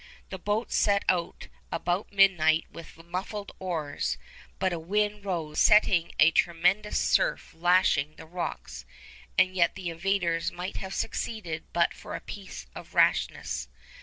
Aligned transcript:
The 0.31 0.39
boats 0.39 0.75
set 0.75 1.05
out 1.07 1.47
about 1.71 2.11
midnight 2.11 2.65
with 2.71 2.97
muffled 3.05 3.51
oars, 3.59 4.17
but 4.57 4.73
a 4.73 4.79
wind 4.79 5.23
rose, 5.25 5.59
setting 5.59 6.11
a 6.19 6.31
tremendous 6.31 6.97
surf 6.97 7.53
lashing 7.53 8.15
the 8.15 8.25
rocks, 8.25 8.83
and 9.37 9.55
yet 9.55 9.75
the 9.75 9.91
invaders 9.91 10.51
might 10.51 10.77
have 10.77 10.95
succeeded 10.95 11.65
but 11.71 11.93
for 11.93 12.15
a 12.15 12.19
piece 12.21 12.65
of 12.73 12.95
rashness. 12.95 13.67